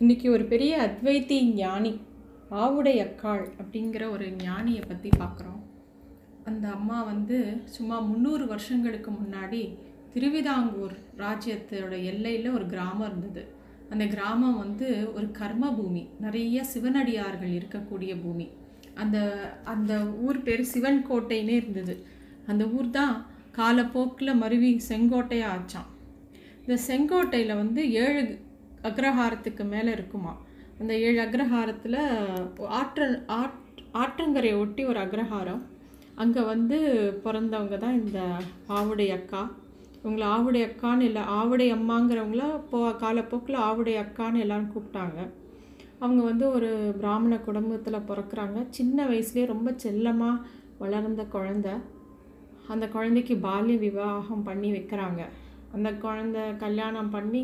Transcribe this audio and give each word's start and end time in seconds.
இன்றைக்கி 0.00 0.26
ஒரு 0.30 0.44
பெரிய 0.44 0.72
அத்வைத்தி 0.78 1.36
ஞானி 1.54 1.90
ஆவுடை 2.50 2.94
அக்காள் 3.00 3.42
அப்படிங்கிற 3.58 4.04
ஒரு 4.10 4.26
ஞானியை 4.38 4.82
பற்றி 4.88 5.10
பார்க்குறோம் 5.18 5.60
அந்த 6.44 6.64
அம்மா 6.68 7.02
வந்து 7.02 7.36
சும்மா 7.64 7.96
முந்நூறு 7.98 8.46
வருஷங்களுக்கு 8.46 9.10
முன்னாடி 9.10 9.60
திருவிதாங்கூர் 10.14 10.96
ராஜ்யத்தோட 11.18 11.92
எல்லையில் 12.02 12.48
ஒரு 12.50 12.66
கிராமம் 12.66 13.06
இருந்தது. 13.06 13.42
அந்த 13.90 14.06
கிராமம் 14.06 14.58
வந்து 14.58 14.88
ஒரு 15.14 15.30
கர்ம 15.30 15.70
பூமி 15.72 16.02
நிறைய 16.20 16.64
சிவனடியார்கள் 16.74 17.52
இருக்கக்கூடிய 17.52 18.14
பூமி. 18.22 18.46
அந்த 18.94 19.18
அந்த 19.64 19.92
ஊர் 20.04 20.42
பேர் 20.42 20.64
சிவன் 20.64 21.00
கோட்டைன்னே 21.08 21.56
இருந்தது. 21.56 21.96
அந்த 22.46 22.66
ஊர் 22.68 22.90
தான் 22.90 23.14
காலப்போக்கில் 23.52 24.34
மருவி 24.34 24.72
செங்கோட்டையாக 24.88 25.54
ஆச்சான் 25.56 25.90
இந்த 26.60 26.76
செங்கோட்டையில் 26.88 27.56
வந்து 27.56 27.92
ஏழு 27.92 28.24
அக்ரஹாரத்துக்கு 28.88 29.64
மேலே 29.74 29.90
இருக்குமா? 29.98 30.32
அந்த 30.80 30.92
ஏழு 31.06 31.18
அக்ரஹாரத்தில் 31.26 32.00
ஆற்றல் 32.80 33.16
ஆட் 33.40 33.60
ஆற்றங்கரையை 34.02 34.56
ஒட்டி 34.62 34.82
ஒரு 34.90 34.98
அக்ரஹாரம். 35.04 35.62
அங்கே 36.22 36.42
வந்து 36.52 36.78
பிறந்தவங்க 37.24 37.76
தான் 37.84 37.98
இந்த 38.02 38.20
ஆவுடை 38.78 39.06
அக்கா. 39.18 39.42
இவங்களை 40.02 40.26
ஆவுடை 40.36 40.60
அக்கான்னு 40.68 41.06
இல்லை 41.08 41.22
ஆவுடை 41.38 41.66
அம்மாங்கிறவங்கள 41.76 42.44
போ 42.70 42.78
காலப்போக்கில் 43.02 43.64
ஆவுடை 43.68 43.94
அக்கான்னு 44.02 44.42
எல்லாரும் 44.44 44.72
கூப்பிட்டாங்க. 44.74 45.20
அவங்க 46.02 46.20
வந்து 46.30 46.44
ஒரு 46.56 46.70
பிராமண 47.00 47.34
குடும்பத்தில் 47.48 48.06
பிறக்கிறாங்க. 48.10 48.58
சின்ன 48.78 49.06
வயசுலேயே 49.10 49.46
ரொம்ப 49.52 49.68
செல்லமாக 49.84 50.42
வளர்ந்த 50.82 51.22
குழந்த. 51.34 51.68
அந்த 52.72 52.84
குழந்தைக்கு 52.94 53.34
பால்ய 53.46 53.76
விவாகம் 53.86 54.46
பண்ணி 54.48 54.68
வைக்கிறாங்க. 54.76 55.22
அந்த 55.76 55.90
குழந்த 56.04 56.38
கல்யாணம் 56.64 57.12
பண்ணி 57.16 57.42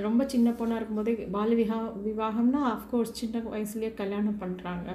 ரொம்ப 0.00 0.22
சின்ன 0.32 0.50
பொண்ணாக 0.50 0.78
இருக்கும்போதே 0.78 1.14
பால 1.36 1.50
விகா 1.54 1.78
விவாகம்னா 2.06 2.60
ஆஃப்கோர்ஸ் 2.74 3.18
சின்ன 3.20 3.42
வயசுலேயே 3.54 3.90
கல்யாணம் 3.94 4.40
பண்ணுறாங்க 4.42 4.90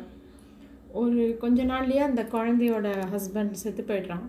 ஒரு 1.02 1.22
கொஞ்ச 1.40 1.64
நாள்லேயே 1.64 2.04
அந்த 2.10 2.22
குழந்தையோட 2.36 2.88
ஹஸ்பண்ட் 3.14 3.62
செத்து 3.62 3.84
போய்ட்றான். 3.84 4.26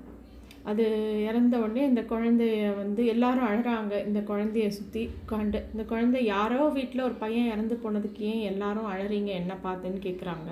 அது 0.71 0.85
இறந்த 1.29 1.55
உடனே 1.59 1.83
இந்த 1.85 2.03
குழந்தைய 2.11 2.77
வந்து 2.77 3.03
எல்லாரும் 3.07 3.47
அழகிறாங்க 3.49 3.93
இந்த 4.07 4.21
குழந்தைய 4.31 4.69
சுற்றி 4.69 5.03
கண்டு 5.27 5.61
இந்த 5.73 5.85
குழந்தை 5.85 6.21
யாரோ 6.25 6.61
வீட்டில் 6.79 7.07
ஒரு 7.09 7.17
பையன் 7.23 7.53
இறந்து 7.53 7.77
போனதுக்கு 7.85 8.23
ஏன் 8.33 8.45
எல்லாரும் 8.53 8.91
அழறீங்க? 8.93 9.31
என்ன 9.43 9.55
பார்த்துன்னு 9.67 10.01
கேட்குறாங்க 10.07 10.49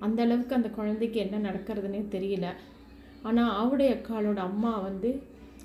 அந்த 0.00 0.18
அளவுக்கு 0.22 0.54
அந்த 0.54 0.70
குழந்தைக்கு 0.78 1.20
என்ன 1.20 1.36
நடக்கிறதுனே 1.48 2.00
தெரியல. 2.14 2.48
ஆனால் 3.22 3.52
ஆவுடைய 3.60 3.90
அக்காளோட 3.96 4.40
அம்மா 4.50 4.72
வந்து 4.78 5.10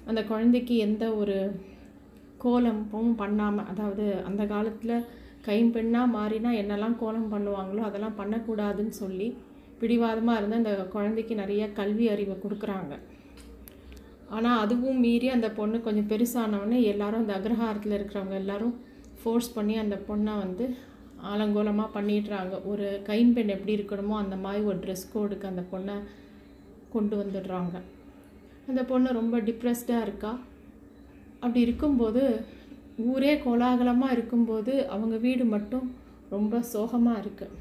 அந்த 0.05 0.21
குழந்தைக்கு 0.23 0.75
எந்த 0.77 1.03
ஒரு 1.13 1.37
கோலமும் 2.43 3.15
பண்ணாமல் 3.21 3.69
அதாவது 3.71 4.05
அந்த 4.29 4.43
காலத்தில் 4.53 4.95
கைம்பெண்ணாக 5.47 6.13
மாறினா 6.17 6.51
என்னெல்லாம் 6.61 6.99
கோலம் 7.01 7.31
பண்ணுவாங்களோ 7.33 7.81
அதெல்லாம் 7.87 8.19
பண்ணக்கூடாதுன்னு 8.19 8.95
சொல்லி 9.01 9.27
பிடிவாதமாக 9.79 10.39
இருந்து 10.39 10.59
அந்த 10.59 10.73
குழந்தைக்கு 10.95 11.33
நிறைய 11.41 11.63
கல்வி 11.79 12.05
அறிவை 12.13 12.35
கொடுக்குறாங்க. 12.43 12.93
ஆனால் 14.35 14.61
அதுவும் 14.63 15.01
மீறி 15.05 15.27
அந்த 15.35 15.47
பொண்ணு 15.57 15.77
கொஞ்சம் 15.87 16.09
பெருசானவொடனே 16.11 16.77
எல்லாரும் 16.91 17.23
அந்த 17.23 17.33
அக்ரஹாரத்தில் 17.39 17.97
இருக்கிறவங்க 17.97 18.37
எல்லாரும் 18.43 18.73
ஃபோர்ஸ் 19.19 19.49
பண்ணி 19.57 19.75
அந்த 19.83 19.97
பொண்ணை 20.07 20.33
வந்து 20.43 20.65
ஆலங்கோலமாக 21.31 21.93
பண்ணிடுறாங்க. 21.97 22.53
ஒரு 22.71 22.87
கைம்பெண் 23.09 23.53
எப்படி 23.55 23.75
இருக்கணுமோ 23.77 24.15
அந்த 24.23 24.37
மாதிரி 24.45 24.63
ஒரு 24.69 24.79
ட்ரெஸ் 24.85 25.05
கோடுக்கு 25.13 25.51
அந்த 25.51 25.65
பொண்ணை 25.73 25.95
கொண்டு 26.95 27.15
வந்துடுறாங்க. 27.21 27.75
அந்த 28.71 28.81
பொண்ணு 28.89 29.19
ரொம்ப 29.19 29.37
டிப்ரெஸ்டாக 29.49 30.05
இருக்கா? 30.07 30.33
அப்படி 31.43 31.61
இருக்கும்போது 31.67 32.23
ஊரே 33.11 33.33
கோலாகலமாக 33.45 34.15
இருக்கும்போது 34.15 34.73
அவங்க 34.93 35.15
வீடு 35.25 35.45
மட்டும் 35.55 35.85
ரொம்ப 36.35 36.59
சோகமாக 36.73 37.21
இருக்குது 37.23 37.57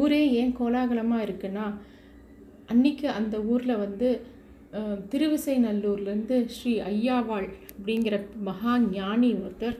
ஊரே 0.00 0.22
ஏன் 0.40 0.54
கோலாகலமாக 0.58 1.26
இருக்குன்னா 1.26 1.66
அன்னைக்கு 2.72 3.06
அந்த 3.18 3.36
ஊரில் 3.52 3.82
வந்து 3.84 4.08
திருவிசைநல்லூர்லேருந்து 5.12 6.36
ஸ்ரீ 6.54 6.72
ஐயாவாள் 6.92 7.48
அப்படிங்கிற 7.74 8.16
மகா 8.48 8.72
ஞானி 8.96 9.30
ஒருத்தர் 9.42 9.78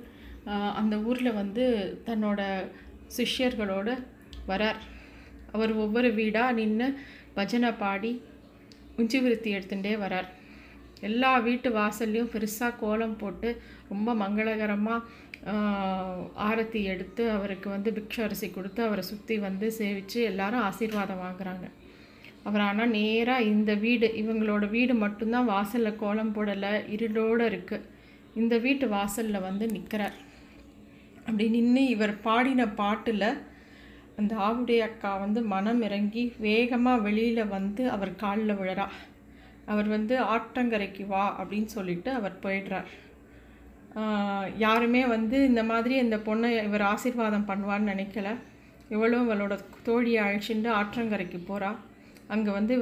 அந்த 0.81 0.95
ஊரில் 1.09 1.39
வந்து 1.41 1.65
தன்னோட 2.07 2.41
சிஷ்யர்களோடு 3.17 3.95
வரார். 4.51 4.81
அவர் 5.55 5.73
ஒவ்வொரு 5.85 6.09
வீடாக 6.19 6.57
நின்று 6.59 6.87
பஜனை 7.37 7.71
பாடி 7.83 8.13
உஞ்சி 9.01 9.19
விருத்தி 9.25 9.51
எடுத்துகிட்டே 9.57 9.95
வரார். 10.05 10.29
எல்லா 11.03 11.39
வீட்டு 11.39 11.69
வாசல்லையும் 11.71 12.33
பெருசாக 12.33 12.79
கோலம் 12.81 13.17
போட்டு 13.17 13.49
ரொம்ப 13.89 14.15
மங்களகரமாக 14.15 15.03
ஆரத்தி 16.35 16.81
எடுத்து 16.83 17.31
அவருக்கு 17.31 17.69
வந்து 17.71 17.91
பிக்ஷ 17.93 18.23
அரிசி 18.23 18.51
கொடுத்து 18.51 18.81
அவரை 18.83 19.03
சுற்றி 19.03 19.35
வந்து 19.39 19.67
சேவித்து 19.71 20.21
எல்லாரும் 20.23 20.61
ஆசீர்வாதம் 20.61 21.23
வாங்குகிறாங்க 21.25 21.67
அவர் 22.45 22.61
ஆனால் 22.61 22.89
நேராக 22.89 23.43
இந்த 23.43 23.75
வீடு 23.75 24.09
இவங்களோட 24.13 24.65
வீடு 24.71 24.95
மட்டும்தான் 24.95 25.45
வாசலில் 25.45 25.97
கோலம் 25.97 26.35
போடலை 26.37 26.73
இருளோடு 26.87 27.45
இருக்குது 27.51 27.87
இந்த 28.35 28.59
வீட்டு 28.59 28.89
வாசலில் 28.89 29.41
வந்து 29.41 29.67
நிற்கிறார் 29.67 30.17
அப்படி 31.27 31.47
நின்று 31.49 31.83
இவர் 31.89 32.15
பாடின 32.21 32.67
பாட்டில் 32.67 33.29
அந்த 34.17 34.35
ஆவுடைய 34.35 34.83
அக்கா 34.83 35.19
வந்து 35.19 35.41
மனம் 35.43 35.83
இறங்கி 35.83 36.33
வேகமாக 36.39 37.03
வெளியில் 37.03 37.51
வந்து 37.51 37.91
அவர் 37.91 38.13
காலில் 38.17 38.59
விழறா. 38.59 38.87
அவர் 39.73 39.89
வந்து 39.95 40.15
ஆற்றங்கரைக்கு 40.35 41.05
வா 41.13 41.25
அப்படின்னு 41.41 41.71
சொல்லிட்டு 41.77 42.11
அவர் 42.19 42.35
போயிடுறார். 42.45 42.89
யாருமே 44.65 45.03
வந்து 45.15 45.37
இந்த 45.51 45.63
மாதிரி 45.71 45.95
இந்த 46.05 46.17
பொண்ணை 46.29 46.51
இவர் 46.69 46.85
ஆசீர்வாதம் 46.93 47.49
பண்ணுவான்னு 47.51 47.91
நினைக்கல. 47.93 48.31
இவளும் 48.95 49.25
அவளோட 49.27 49.55
தோழியை 49.87 50.21
அழிச்சுட்டு 50.27 50.71
ஆற்றங்கரைக்கு 50.81 51.39
போகிறா 51.51 51.71
அங்கே 52.35 52.51
வந்து 52.59 52.75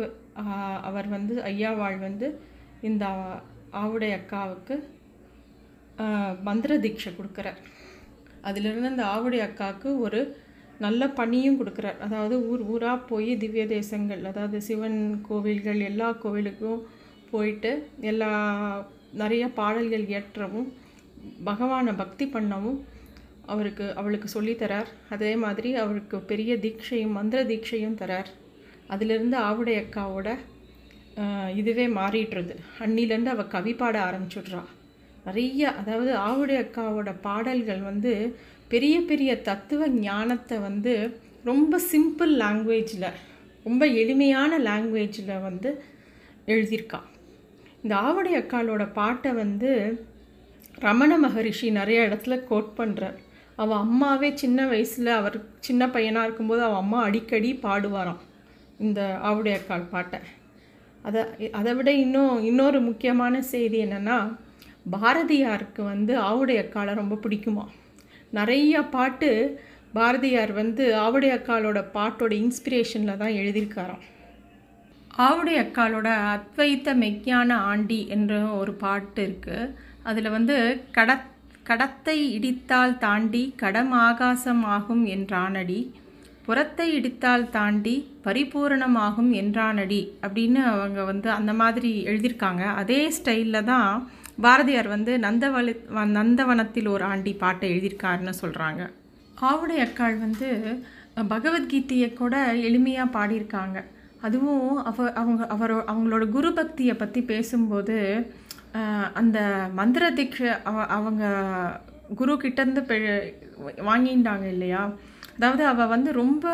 அவர் 0.89 1.09
வந்து 1.17 1.35
ஐயாவாள் 1.53 1.99
வந்து 2.09 2.27
இந்த 2.89 3.05
ஆவுடை 3.83 4.11
அக்காவுக்கு 4.19 4.75
மந்திர 6.49 6.77
தீட்சை 6.85 7.11
கொடுக்குறார். 7.13 7.61
அதிலிருந்து 8.49 8.93
அந்த 8.93 9.05
ஆவுடை 9.15 9.41
அக்காவுக்கு 9.47 9.91
ஒரு 10.07 10.21
நல்ல 10.79 11.09
பணியும் 11.19 11.59
கொடுக்குறார். 11.61 11.99
அதாவது 12.07 12.37
ஊர் 12.51 12.63
ஊராக 12.73 13.07
போய் 13.11 13.31
திவ்ய 13.37 13.65
தேசங்கள் 13.67 14.23
அதாவது 14.31 14.59
சிவன் 14.61 14.99
கோவில்கள் 15.29 15.81
எல்லா 15.91 16.09
கோவிலுக்கும் 16.23 16.83
போயிட்டு 17.31 17.71
எல்லா 18.01 18.31
நிறைய 19.23 19.45
பாடல்கள் 19.59 20.05
இயற்றவும் 20.13 20.69
பகவானை 21.49 21.93
பக்தி 22.03 22.25
பண்ணவும் 22.35 22.81
அவருக்கு 23.53 23.87
அவளுக்கு 24.01 24.29
சொல்லித்தரார் 24.35 24.91
அதே 25.15 25.33
மாதிரி 25.45 25.71
அவருக்கு 25.83 26.17
பெரிய 26.31 26.53
தீட்சையும் 26.65 27.17
மந்திர 27.19 27.41
தீட்சையும் 27.51 27.99
தரார். 28.01 28.31
அதிலிருந்து 28.95 29.37
ஆவுடை 29.49 29.75
அக்காவோட 29.83 30.29
இதுவே 31.61 31.87
மாறிடுறது. 31.99 32.55
அன்னிலேருந்து 32.85 33.33
அவள் 33.35 33.53
கவி 33.57 33.75
பாட 33.75 33.97
ஆரம்பிச்சுட்றா. 34.09 34.63
நிறைய 35.27 35.73
அதாவது 35.81 36.13
ஆவுடை 36.29 36.57
அக்காவோட 36.63 37.11
பாடல்கள் 37.27 37.83
வந்து 37.91 38.13
பெரிய 38.69 39.01
பெரிய 39.01 39.41
தத்துவ 39.41 39.89
ஞானத்தை 39.89 40.59
வந்து 40.59 40.93
ரொம்ப 41.45 41.81
சிம்பிள் 41.93 42.33
லாங்குவேஜில் 42.39 43.09
ரொம்ப 43.65 43.87
எளிமையான 43.87 44.59
லாங்குவேஜில் 44.59 45.41
வந்து 45.41 45.85
எழுதியிருக்கான் 46.47 47.09
இந்த 47.83 47.97
ஆவடி 47.97 48.35
அக்காளோட 48.35 48.93
பாட்டை 48.93 49.33
வந்து 49.33 49.71
ரமண 50.79 51.19
மகரிஷி 51.19 51.71
நிறைய 51.71 52.09
இடத்துல 52.09 52.45
கோட் 52.45 52.71
பண்ணுறார் 52.79 53.19
அவள் 53.57 53.77
அம்மாவே 53.77 54.35
சின்ன 54.35 54.67
வயசில் 54.67 55.07
அவர் 55.07 55.45
சின்ன 55.61 55.89
பையனாக 55.89 56.25
இருக்கும்போது 56.25 56.63
அவள் 56.63 56.77
அம்மா 56.77 57.03
அடிக்கடி 57.03 57.61
பாடுவாராம் 57.63 58.23
இந்த 58.79 59.19
ஆவுடை 59.23 59.53
அக்காள் 59.53 59.91
பாட்டை. 59.91 60.19
அதை 61.03 61.23
அதை 61.51 61.75
விட 61.75 61.93
இன்னும் 61.93 62.43
இன்னொரு 62.45 62.81
முக்கியமான 62.81 63.43
செய்தி 63.43 63.85
என்னென்னா 63.85 64.37
பாரதியாருக்கு 64.91 65.83
வந்து 65.83 66.21
ஆவுடை 66.21 66.57
அக்காளை 66.59 66.95
ரொம்ப 66.95 67.15
பிடிக்குமா 67.15 67.65
நிறைய 68.39 68.83
பாட்டு 68.95 69.31
பாரதியார் 69.97 70.53
வந்து 70.61 70.85
ஆவுடை 71.05 71.29
அக்காளோட 71.37 71.81
பாட்டோட 71.97 72.33
இன்ஸ்பிரேஷனில் 72.45 73.21
தான் 73.23 73.37
எழுதியிருக்காராம். 73.41 74.03
ஆவுடை 75.27 75.55
அக்காலோட 75.63 76.09
அத்வைத்த 76.35 76.95
மெக்ஞான 77.03 77.59
ஆண்டி 77.73 78.01
என்ற 78.17 78.41
ஒரு 78.61 78.73
பாட்டு 78.85 79.23
இருக்குது 79.27 79.71
அதில் 80.11 80.35
வந்து 80.37 80.57
கட 80.97 81.11
கடத்தை 81.69 82.17
இடித்தால் 82.37 82.99
தாண்டி 83.05 83.43
கடம் 83.63 83.93
ஆகாசம் 84.07 84.65
ஆகும் 84.77 85.05
என்றானடி. 85.15 85.79
புறத்தை 86.47 86.87
இடித்தால் 86.97 87.47
தாண்டி 87.55 87.95
பரிபூரணமாகும் 88.27 89.31
என்றானடி 89.43 90.01
அப்படின்னு 90.25 90.61
அவங்க 90.73 91.01
வந்து 91.13 91.29
அந்த 91.39 91.53
மாதிரி 91.61 91.93
எழுதியிருக்காங்க. 92.11 92.65
அதே 92.81 93.01
ஸ்டைலில் 93.19 93.69
தான் 93.73 93.91
பாரதியார் 94.39 94.89
வந்து 94.89 95.19
நந்தவளி 95.19 95.73
நந்தவனத்தில் 96.19 96.89
ஒரு 96.89 97.05
ஆண்டி 97.05 97.33
பாட்டை 97.35 97.71
எழுதியிருக்காருன்னு 97.73 98.35
சொல்கிறாங்க 98.43 98.83
ஆவுடை 99.43 99.77
அக்காள் 99.85 100.17
வந்து 100.19 100.49
பகவத்கீதையை 101.29 102.13
கூட 102.13 102.35
எளிமையாக 102.69 103.15
பாடியிருக்காங்க. 103.17 103.79
அதுவும் 104.21 104.77
அவ 104.85 105.13
அவங்க 105.13 105.47
அவரோ 105.47 105.77
அவங்களோட 105.89 106.25
குரு 106.31 106.53
பக்தியை 106.53 106.95
பற்றி 106.97 107.23
பேசும்போது 107.23 107.97
அந்த 109.13 109.39
மந்திர 109.73 110.05
தீட்சை 110.11 110.53
அவ 110.65 110.85
அவங்க 110.89 111.25
குரு 112.15 112.33
கிட்டேருந்து 112.35 112.83
பெ 112.83 112.97
வாங்கிட்டாங்க 113.89 114.47
இல்லையா? 114.47 114.83
அதாவது 115.37 115.67
அவள் 115.67 115.87
வந்து 115.87 116.13
ரொம்ப 116.13 116.45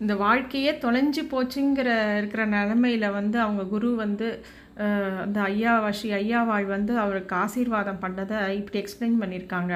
இந்த 0.00 0.14
வாழ்க்கையே 0.16 0.72
தொலைஞ்சு 0.84 1.22
போச்சுங்கிற 1.32 1.88
இருக்கிற 2.18 2.46
நிலமையில 2.46 3.12
வந்து 3.12 3.40
அவங்க 3.40 3.64
குரு 3.64 3.94
வந்து 3.94 4.28
அந்த 5.24 5.38
ஐயா 5.50 5.74
ஸ்ரீ 5.98 6.08
ஐயாவாள் 6.20 6.66
வந்து 6.74 6.92
அவருக்கு 7.04 7.34
ஆசீர்வாதம் 7.44 8.02
பண்ணதை 8.02 8.38
இப்படி 8.60 8.78
எக்ஸ்பிளைன் 8.82 9.20
பண்ணியிருக்காங்க. 9.22 9.74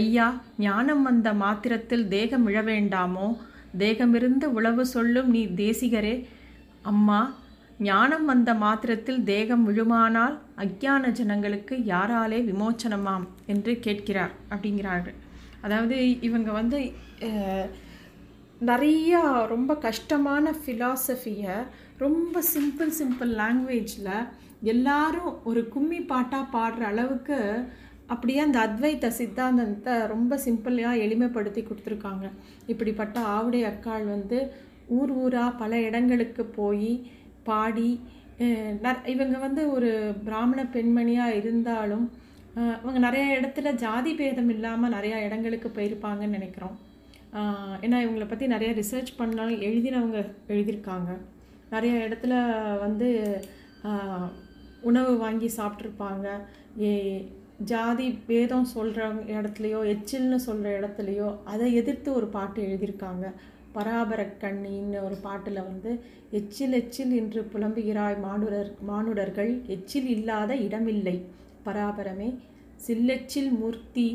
ஐயா 0.00 0.26
ஞானம் 0.64 1.02
வந்த 1.08 1.28
மாத்திரத்தில் 1.42 2.04
தேகம் 2.14 2.46
இழ 2.50 2.58
வேண்டாமோ? 2.70 3.28
தேகமிருந்து 3.82 4.46
உழவு 4.58 4.84
சொல்லும் 4.94 5.28
நீ 5.34 5.42
தேசிகரே. 5.62 6.14
அம்மா 6.92 7.20
ஞானம் 7.88 8.26
வந்த 8.30 8.50
மாத்திரத்தில் 8.62 9.20
தேகம் 9.30 9.62
விழுமானால் 9.68 10.34
அக்ஞான 10.64 11.12
ஜனங்களுக்கு 11.18 11.74
யாராலே 11.92 12.40
விமோச்சனமாம் 12.48 13.26
என்று 13.52 13.72
கேட்கிறார் 13.86 14.34
அப்படிங்கிறார்கள். 14.52 15.16
அதாவது 15.64 15.96
இவங்க 16.28 16.50
வந்து 16.58 16.80
நிறையா 18.70 19.20
ரொம்ப 19.52 19.72
கஷ்டமான 19.86 20.52
ஃபிலாசபியை 20.60 21.56
ரொம்ப 22.00 22.42
சிம்பிள் 22.54 22.92
சிம்பிள் 23.00 23.30
லாங்குவேஜில் 23.40 24.12
எல்லாரும் 24.62 25.44
ஒரு 25.44 25.68
கும்மி 25.68 26.00
பாட்டாக 26.02 26.50
பாடுற 26.52 26.80
அளவுக்கு 26.92 27.38
அப்படியே 28.06 28.38
அந்த 28.38 28.58
அத்வைத 28.66 29.08
சித்தாந்தத்தை 29.08 29.94
ரொம்ப 30.06 30.36
சிம்பிளாக 30.44 31.02
எளிமைப்படுத்தி 31.04 31.62
கொடுத்துருக்காங்க. 31.62 32.26
இப்படிப்பட்ட 32.66 33.20
ஆவுடை 33.36 33.60
அக்காள் 33.64 34.04
வந்து 34.14 34.38
ஊர் 34.88 35.10
ஊராக 35.22 35.50
பல 35.52 35.80
இடங்களுக்கு 35.80 36.44
போய் 36.58 36.90
பாடி 37.42 37.90
ந- 38.84 39.06
இவங்க 39.06 39.38
வந்து 39.38 39.72
ஒரு 39.72 39.90
பிராமண 40.24 40.60
பெண்மணியாக 40.72 41.36
இருந்தாலும் 41.36 42.06
அவங்க 42.54 42.98
நிறைய 42.98 43.40
இடத்துல 43.40 43.74
ஜாதி 43.74 44.14
பேதம் 44.14 44.48
இல்லாமல் 44.48 44.92
நிறையா 44.92 45.18
இடங்களுக்கு 45.24 45.68
போயிருப்பாங்கன்னு 45.74 46.36
நினைக்கிறோம். 46.36 46.76
ஏன்னா 47.84 47.98
இவங்களை 48.04 48.28
பற்றி 48.28 48.46
நிறைய 48.46 48.70
ரிசர்ச் 48.74 49.12
பண்ணாலும் 49.16 49.60
எழுதினவங்க 49.60 50.18
எழுதியிருக்காங்க. 50.48 51.10
நிறைய 51.72 51.94
இடத்துல 52.06 52.34
வந்து 52.84 53.08
உணவு 54.90 55.12
வாங்கி 55.16 55.48
சாப்பிட்ருப்பாங்க 55.56 56.26
ஏ 56.82 56.92
ஜாதி 57.70 58.06
பேதம் 58.28 58.68
சொல்கிற 58.74 59.06
இடத்துலையோ 59.34 59.80
எச்சில்னு 59.94 60.38
சொல்கிற 60.46 60.70
இடத்துலையோ 60.80 61.28
அதை 61.44 61.66
எதிர்த்து 61.80 62.08
ஒரு 62.18 62.26
பாட்டு 62.36 62.58
எழுதியிருக்காங்க. 62.66 63.26
பராபர 63.74 64.20
கண்ணின்னு 64.42 64.98
ஒரு 65.06 65.16
பாட்டில் 65.26 65.66
வந்து 65.68 65.90
எச்சில் 66.38 66.76
எச்சில் 66.80 67.12
என்று 67.20 67.40
புலம்புகிறாய் 67.52 68.16
மானுடர் 68.24 68.70
மானுடர்கள் 68.90 69.52
எச்சில் 69.74 70.08
இல்லாத 70.08 70.56
இடமில்லை. 70.66 71.16
பராபரமே 71.66 72.28
சில்லெச்சில் 72.86 73.52
மூர்த்தி 73.60 74.08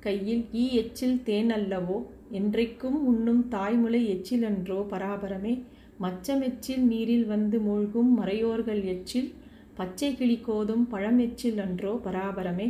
கையில் 0.00 0.42
ஈ 0.62 0.64
எச்சில் 0.82 1.18
தேன் 1.22 1.50
அல்லவோ 1.50 1.98
என்றைக்கும் 2.38 2.98
உண்ணும் 3.10 3.42
தாய்முலை 3.50 4.00
எச்சிலன்றோ 4.14 4.78
பராபரமே 4.92 5.54
மச்சமெச்சில் 6.02 6.84
நீரில் 6.90 7.26
வந்து 7.26 7.58
மூழ்கும் 7.58 8.10
மறையோர்கள் 8.20 8.82
எச்சில் 8.84 9.30
பச்சை 9.74 10.08
கிளி 10.14 10.36
கோதும் 10.46 10.84
பழமெச்சில் 10.90 11.58
அன்றோ 11.58 11.92
பராபரமே. 12.04 12.68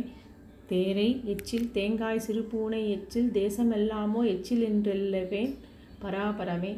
தேரை 0.67 1.09
எச்சில் 1.25 1.67
தேங்காய் 1.71 2.19
சிறு 2.19 2.41
பூனை 2.51 2.81
எச்சில் 2.89 3.29
தேசமெல்லாமோ 3.33 4.21
எச்சில் 4.25 4.63
என்றெல்லவேன் 4.69 5.53
பராபரமே. 6.01 6.73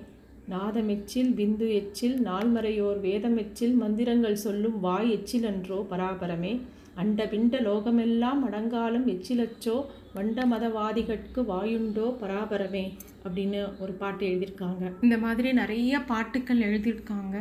நாதமெச்சில் 0.50 1.32
பிந்து 1.34 1.68
எச்சில் 1.74 2.18
நால்மறையோர் 2.26 3.00
வேதமெச்சில் 3.02 3.76
மந்திரங்கள் 3.76 4.44
சொல்லும் 4.46 4.80
வாய் 4.80 5.12
எச்சில் 5.12 5.46
அன்றோ 5.46 5.80
பராபரமே. 5.90 6.54
அண்ட 6.96 7.26
பிண்ட 7.26 7.56
லோகமெல்லாம் 7.62 8.42
அடங்காலும் 8.48 9.08
எச்சிலச்சோ 9.08 9.78
வண்ட 10.16 10.42
மதவாதிகட்கு 10.52 11.42
வாயுண்டோ 11.50 12.06
பராபரமே 12.20 12.84
அப்படின்னு 13.24 13.60
ஒரு 13.84 13.94
பாட்டு 14.02 14.24
எழுதியிருக்காங்க. 14.30 14.84
இந்த 15.06 15.16
மாதிரி 15.24 15.50
நிறைய 15.62 16.00
பாட்டுக்கள் 16.12 16.62
எழுதியிருக்காங்க. 16.68 17.36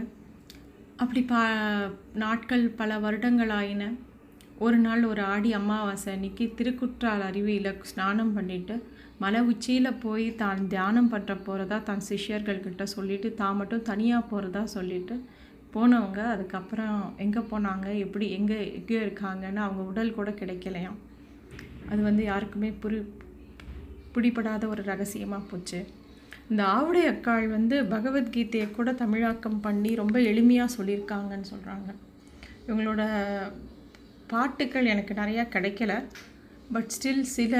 அப்படி 1.02 1.20
பா 1.32 1.42
நாட்கள் 2.22 2.64
பல 2.80 2.98
வருடங்களாயின. 3.04 3.84
ஒரு 4.64 4.78
நாள் 4.86 5.04
ஒரு 5.10 5.22
ஆடி 5.34 5.50
அமாவாசை 5.60 6.10
அன்னைக்கு 6.16 6.44
திருக்குற்றால் 6.58 7.24
அருவியில் 7.28 7.70
ஸ்நானம் 7.92 8.34
பண்ணிட்டு 8.36 8.74
மலை 9.22 9.40
உச்சியில் 9.50 9.98
போய் 10.04 10.26
தான் 10.42 10.60
தியானம் 10.74 11.10
பண்ணுற 11.14 11.32
போகிறதா 11.46 11.78
தான் 11.88 12.04
சிஷ்யர்கள்கிட்ட 12.08 12.84
சொல்லிட்டு 12.96 13.28
தான் 13.40 13.58
மட்டும் 13.60 13.88
தனியாக 13.90 14.28
போகிறதா 14.30 14.62
சொல்லிட்டு 14.76 15.16
போனவங்க. 15.74 16.20
அதுக்கப்புறம் 16.34 16.98
எங்கே 17.24 17.42
போனாங்க? 17.50 17.88
எப்படி 18.04 18.26
எங்கே 18.38 18.58
எங்கே 18.78 18.98
இருக்காங்கன்னு 19.06 19.62
அவங்க 19.66 19.82
உடல் 19.90 20.16
கூட 20.18 20.30
கிடைக்கலையாம். 20.40 20.98
அது 21.90 22.00
வந்து 22.08 22.22
யாருக்குமே 22.30 22.70
புரி 22.82 22.98
பிடிபடாத 24.14 24.64
ஒரு 24.72 24.82
ரகசியமாக 24.90 25.48
போச்சு. 25.50 25.78
இந்த 26.50 26.62
ஆவுடை 26.76 27.02
அக்காள் 27.10 27.46
வந்து 27.56 27.76
பகவத்கீதையை 27.92 28.66
கூட 28.70 28.90
தமிழாக்கம் 29.02 29.60
பண்ணி 29.66 29.90
ரொம்ப 30.02 30.16
எளிமையாக 30.30 30.74
சொல்லியிருக்காங்கன்னு 30.76 31.50
சொல்கிறாங்க 31.52 31.88
இவங்களோட 32.66 33.02
பாட்டுக்கள் 34.32 34.90
எனக்கு 34.94 35.14
நிறையா 35.20 35.44
கிடைக்கல. 35.54 35.92
பட் 36.74 36.92
ஸ்டில் 36.94 37.24
சில 37.36 37.54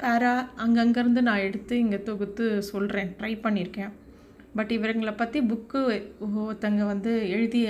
பேரா 0.00 0.34
அங்கங்கேருந்து 0.64 1.20
நான் 1.28 1.44
எடுத்து 1.48 1.74
இங்கே 1.84 1.98
தொகுத்து 2.08 2.46
சொல்கிறேன் 2.70 3.12
ட்ரை 3.18 3.32
பண்ணியிருக்கேன். 3.44 3.92
பட் 4.58 4.72
இவங்களை 4.76 5.14
பற்றி 5.16 5.38
புக்கு 5.50 5.80
ஒருத்தங்க 6.42 6.84
வந்து 6.92 7.12
எழுதி 7.34 7.62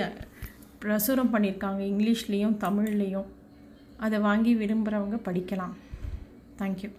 பிரசுரம் 0.83 1.33
பண்ணியிருக்காங்க 1.33 1.81
இங்கிலீஷ்லேயும் 1.91 2.57
தமிழ்லேயும். 2.65 3.27
அதை 3.97 4.19
வாங்கி 4.19 4.55
விரும்புகிறவங்க 4.55 5.17
படிக்கலாம். 5.25 5.75
தேங்க்யூ 6.59 6.89